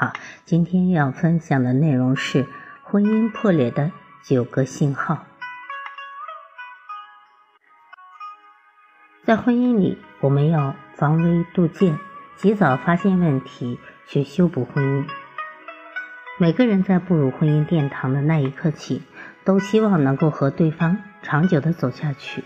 [0.00, 0.14] 好，
[0.46, 2.46] 今天要分享的内容是
[2.82, 3.92] 婚姻破裂的
[4.22, 5.26] 九个信号。
[9.26, 11.98] 在婚姻里，我们要防微杜渐，
[12.34, 15.06] 及早发现问题，去修补婚姻。
[16.38, 19.02] 每个人在步入婚姻殿堂的那一刻起，
[19.44, 22.42] 都希望能够和对方长久的走下去，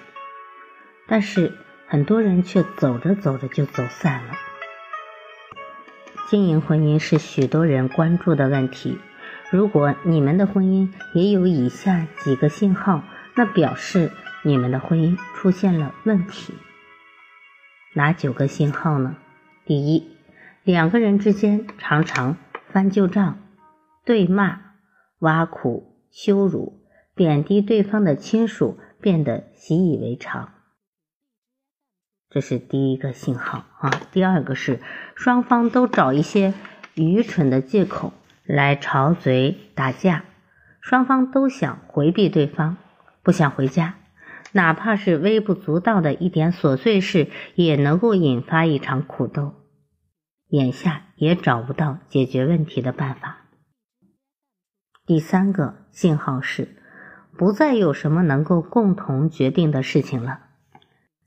[1.07, 4.35] 但是很多人却走着走着就走散了。
[6.35, 8.99] 经营婚姻是许多人关注的问题。
[9.53, 13.05] 如果你们的婚姻也有以下几个信号，
[13.37, 14.11] 那表示
[14.43, 16.55] 你们的婚姻出现了问题。
[17.93, 19.15] 哪九个信号呢？
[19.65, 20.09] 第一，
[20.65, 23.39] 两个人之间常常翻旧账、
[24.05, 24.59] 对骂、
[25.21, 26.81] 挖苦、羞辱、
[27.15, 30.54] 贬低对方的亲属，变得习以为常。
[32.35, 33.91] 这是第一个信号啊。
[34.11, 34.81] 第二个是
[35.15, 36.53] 双方都找一些
[36.95, 40.25] 愚蠢的借口来吵嘴打架，
[40.81, 42.77] 双方都想回避对方，
[43.23, 43.95] 不想回家，
[44.51, 49.55] 哪怕是微不足道的一点琐碎事，也能够引发一场苦斗。
[50.49, 53.43] 眼下也找不到解决问题的办法。
[55.07, 56.83] 第三个信号是
[57.39, 60.44] 不再有什么能够共同决定的事情了。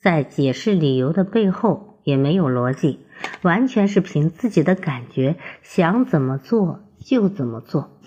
[0.07, 3.05] 在解释理由的背后也没有逻辑，
[3.41, 7.99] 完全是凭自己的感觉，想怎么做就怎么做。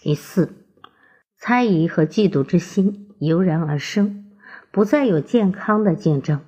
[0.00, 0.54] 第四，
[1.36, 4.30] 猜疑和嫉妒之心油然而生，
[4.70, 6.42] 不再有健康的竞争，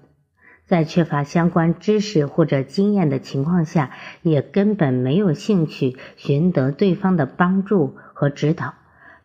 [0.67, 3.91] 在缺乏相关知识或者经验的情况下，
[4.23, 8.75] 也根本没有兴趣寻得对方的帮助和指导，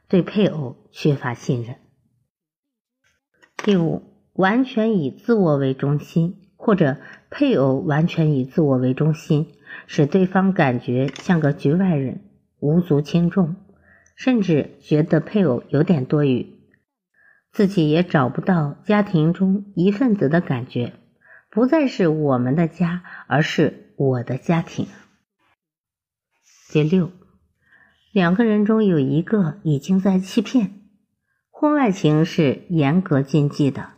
[0.07, 1.75] 对配偶缺乏信任。
[3.57, 4.10] 第五。
[4.33, 6.97] 完全以自我为中心，或者
[7.29, 9.47] 配偶完全以自我为中心，
[9.87, 12.21] 使对方感觉像个局外人，
[12.59, 13.55] 无足轻重，
[14.15, 16.47] 甚至觉得配偶有点多余，
[17.51, 20.93] 自己也找不到家庭中一份子的感觉，
[21.49, 24.87] 不再是我们的家，而是我的家庭。
[26.71, 27.11] 第六，
[28.13, 30.71] 两个人中有一个已经在欺骗，
[31.49, 33.89] 婚外情是严格禁忌的。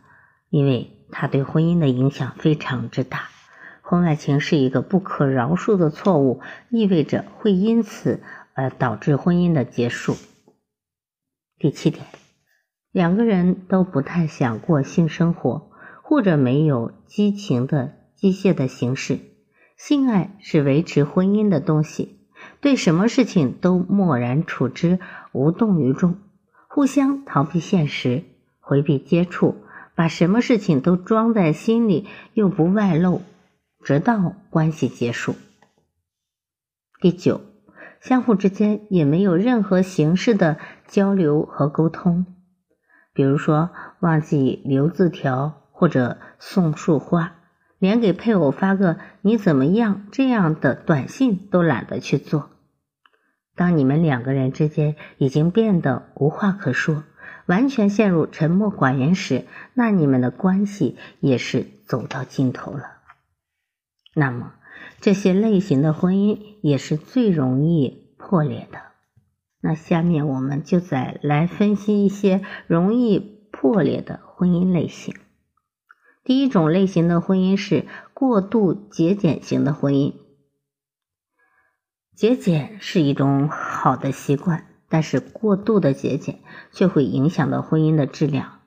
[0.54, 3.28] 因为他对婚姻的影响非常之大，
[3.82, 8.22] 婚外情是一个不可饶恕的错误，意味着会因此
[8.52, 10.14] 而导致婚姻的结束。
[11.58, 12.06] 第七点，
[12.92, 15.72] 两个人都不太想过性生活，
[16.04, 19.18] 或者没有激情的机械的形式。
[19.76, 22.20] 性爱是维持婚姻的东西，
[22.60, 25.00] 对什么事情都漠然处之，
[25.32, 26.16] 无动于衷，
[26.68, 28.22] 互相逃避现实，
[28.60, 29.63] 回避接触。
[29.94, 33.22] 把什么事情都装在心里，又不外露，
[33.84, 35.36] 直到关系结束。
[37.00, 37.40] 第九，
[38.00, 42.26] 相互之间也没有任何形式的交流和沟通，
[43.12, 47.36] 比如说忘记留字条或者送束花，
[47.78, 52.50] 连给配偶发个“你怎么样”这样的短信都懒得去做。
[53.54, 57.04] 当你们两个人之间已经变得无话可说。
[57.46, 62.98] 完全陷入沉默寡言时，那你们的关系也是走到尽头了。
[64.14, 64.54] 那么，
[65.00, 68.78] 这些类型的婚姻也是最容易破裂的。
[69.60, 73.18] 那下面我们就再来分析一些容易
[73.50, 75.14] 破裂的婚姻类型。
[76.22, 80.14] 第一种类型的婚姻是过度节俭型的婚姻。
[82.14, 84.73] 节俭是一种好的习惯。
[84.94, 86.38] 但是过度的节俭
[86.70, 88.60] 却会影响到婚姻的质量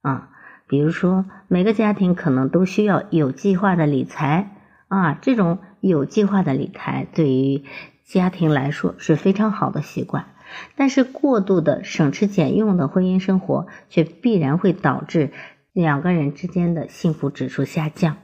[0.00, 0.30] 啊，
[0.68, 4.54] 比如说每个家庭可能都需要有计划的理财
[4.86, 7.64] 啊，这种有计划的理财对于
[8.04, 10.26] 家庭来说是非常好的习惯。
[10.76, 15.32] 但是过度的省吃俭用的婚姻生活却必然会导致
[15.72, 18.18] 两个人之间的幸福指数下降。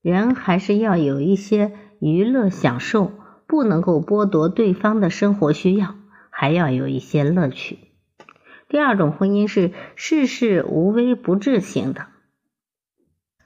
[0.00, 3.12] 人还是要有一些娱乐享受，
[3.46, 5.96] 不能够剥夺对方的生活需要。
[6.36, 7.78] 还要有一些乐趣。
[8.68, 12.06] 第二种婚姻是事事无微不至型的，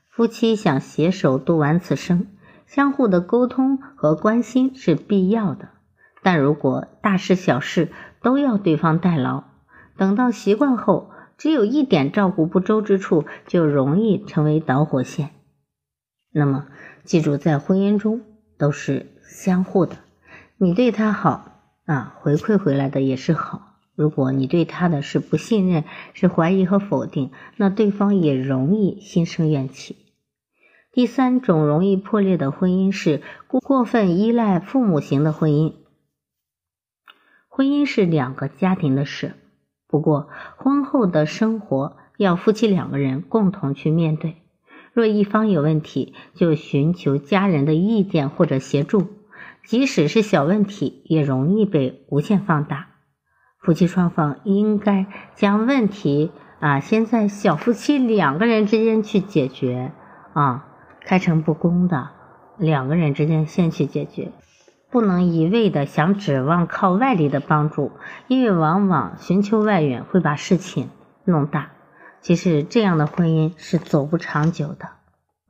[0.08, 2.26] 夫妻想携手度完此生，
[2.66, 5.68] 相互的沟通和关心是必要的，
[6.22, 7.92] 但如果大事小事
[8.22, 9.44] 都要对方代劳，
[9.98, 15.30] 等到习惯后，只有一点照顾不周之处，就容易成为导火线。
[16.32, 16.68] 那么，
[17.04, 18.22] 记住，在婚姻中
[18.56, 19.96] 都是相互的，
[20.56, 21.57] 你对他好
[21.88, 23.78] 啊，回馈回来的也是好。
[23.94, 29.96] 如果你对他的是不信任、是怀疑和否定，那对方也容易心生怨气。
[30.92, 35.72] 第三种容易破裂的婚姻是过分依赖父母型的婚姻。
[37.48, 39.32] 婚姻是两个家庭的事，
[39.86, 44.36] 不过婚后的生活要夫妻两个人共同去面对。
[44.92, 49.06] 若一方有问题，就寻求家人的意见或者协助，
[49.68, 52.86] 即使是小问题，也容易被无限放大。
[53.60, 55.04] 夫妻双方应该
[55.34, 59.92] 将问题啊，先在小夫妻两个人之间去解决
[60.32, 60.64] 啊，
[61.04, 62.08] 开诚布公的
[62.56, 64.32] 两个人之间先去解决。
[64.90, 67.92] 不能一味的想指望靠外力的帮助，
[68.26, 70.88] 因为往往寻求外援会把事情
[71.26, 71.72] 弄大。
[72.22, 74.97] 其实这样的婚姻是走不长久的。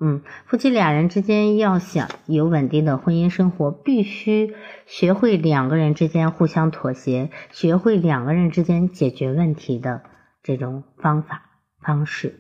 [0.01, 4.55] 嗯，夫妻俩人之间要想有稳定的婚姻生活，必须
[4.87, 10.03] 学会两个人之间互相妥协，学会两个人之间解决问题的
[10.43, 11.51] 这种方法
[11.83, 12.39] 方式。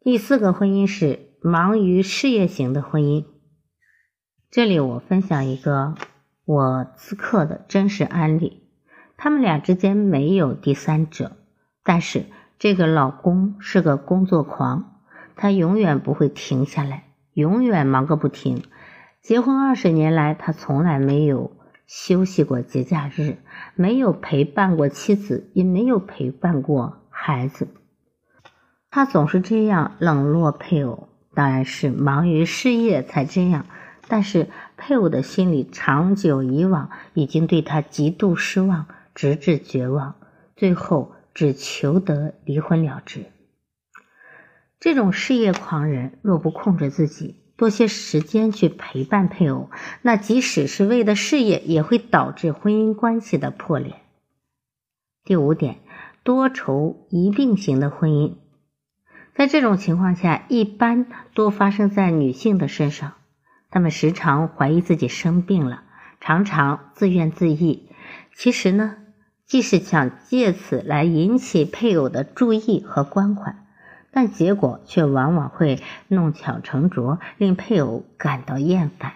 [0.00, 3.24] 第四个婚姻是忙于事业型的婚姻。
[4.50, 5.94] 这里我分享一个
[6.44, 8.68] 我自客的真实案例，
[9.16, 11.38] 他们俩之间没有第三者，
[11.82, 12.26] 但是
[12.58, 14.93] 这个老公是个工作狂，
[15.36, 18.62] 他永远不会停下来，永远忙个不停。
[19.20, 23.36] 结婚二十年来，他从来没有休息过节假日，
[23.74, 27.68] 没有陪伴过妻子，也没有陪伴过孩子，
[28.90, 33.66] 他总是这样冷落配偶，当然是忙于事业才这样。
[34.06, 40.16] 但是配偶的心里长久以往已经对他极度失望，直至绝望，
[40.56, 43.24] 最后只求得离婚了之。
[44.80, 49.70] 这种事业狂人若不控制自己，多些时间去陪伴配偶，
[50.02, 53.94] 那即使是为了事业，也会导致婚姻关系的破裂。
[55.24, 55.78] 第五点，
[56.22, 58.34] 多愁一病型的婚姻，
[59.34, 63.14] 在这种情况下，一般多发生在女性的身上。
[63.70, 65.84] 她们时常怀疑自己生病了，
[66.20, 67.88] 常常自怨自艾。
[68.36, 68.96] 其实呢，
[69.46, 73.63] 既是想借此来引起配偶的注意和关怀，
[74.14, 79.12] 但结果却往往会弄巧成拙，令配偶感到厌烦。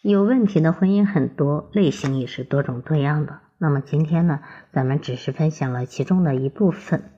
[0.00, 3.40] 有问题的婚姻很多，类型也是多种多样的。
[3.58, 4.40] 那么今天呢，
[4.72, 7.10] 咱们只是分享了其中的一部分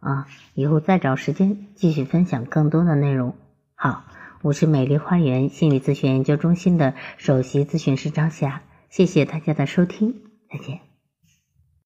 [0.00, 3.36] 啊，以后再找时间继续分享更多的内容。
[3.76, 4.04] 好。
[4.42, 8.60] 我是美丽花园心理咨询研究中心的首席咨询师张霞，
[8.90, 10.16] 谢谢大家的收听，
[10.50, 10.93] 再见。